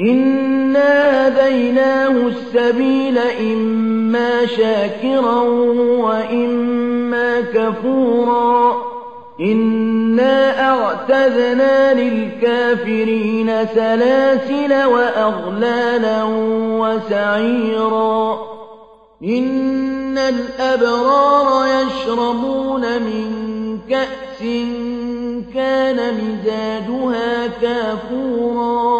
[0.00, 5.40] إنا هديناه السبيل إما شاكرا
[6.00, 8.82] وإما كفورا
[9.40, 16.24] إنا أعتذنا للكافرين سلاسل وأغلالا
[16.80, 18.38] وسعيرا
[19.24, 24.40] إن الأبرار يشربون من كأس
[25.54, 28.99] كان مزاجها كافورا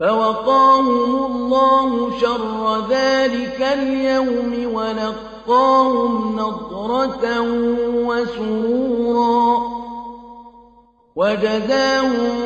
[0.00, 7.40] فوقاهم الله شر ذلك اليوم ولقاهم نضرة
[8.06, 9.62] وسرورا.
[11.16, 12.36] وجزاهم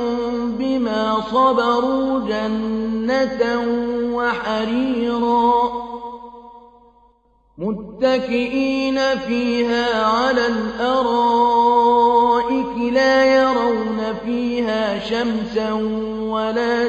[0.59, 3.63] بما صبروا جنة
[4.15, 5.53] وحريرا.
[7.59, 11.73] متكئين فيها على الأرائك
[12.93, 15.73] لا يرون فيها شمسا
[16.33, 16.89] ولا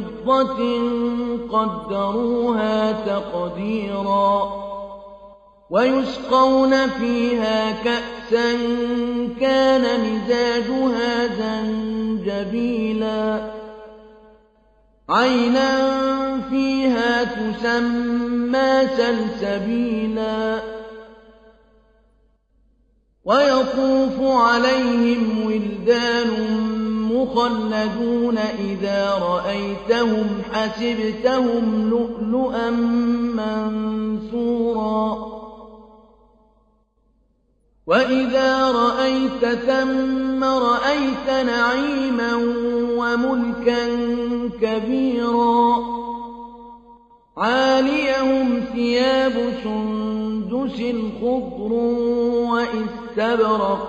[0.00, 0.58] فضة
[1.52, 4.62] قدروها تقديرا
[5.70, 8.52] ويسقون فيها كأسا
[9.40, 13.22] كان مزاجها زنجبيلا
[15.08, 16.00] عينا
[16.50, 20.62] فيها تسمى سلسبيلا
[23.24, 26.71] ويطوف عليهم ولدان
[27.22, 32.70] مخلدون إذا رأيتهم حسبتهم لؤلؤا
[34.30, 35.32] منثورا.
[37.86, 42.34] وإذا رأيت ثم رأيت نعيما
[42.98, 43.86] وملكا
[44.60, 45.76] كبيرا.
[47.36, 49.32] عاليهم ثياب
[49.64, 50.82] سندس
[51.20, 51.72] خضر
[52.52, 53.88] وإستبرق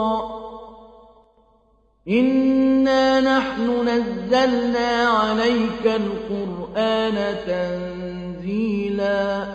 [2.07, 9.45] إنا نحن نزلنا عليك القرآن تنزيلا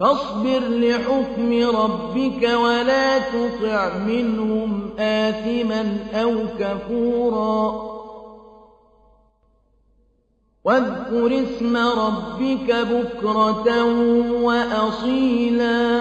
[0.00, 7.88] فاصبر لحكم ربك ولا تطع منهم آثما أو كفورا
[10.64, 13.84] واذكر اسم ربك بكرة
[14.42, 16.00] وأصيلا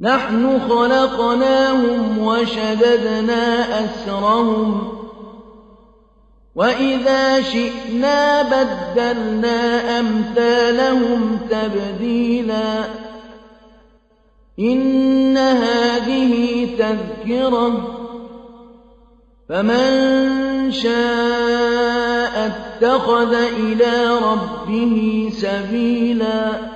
[0.00, 3.44] نحن خلقناهم وشددنا
[3.84, 5.05] أسرهم
[6.56, 12.84] وإذا شئنا بدلنا أمثالهم تبديلا
[14.58, 17.96] إن هذه تذكرة
[19.48, 26.75] فمن شاء اتخذ إلى ربه سبيلا